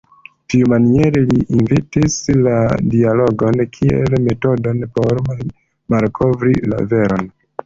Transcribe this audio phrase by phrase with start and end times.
[0.51, 2.15] Tiumaniere li inventis
[2.47, 2.53] la
[2.95, 7.31] dialogon kiel metodon por malkovri la veron.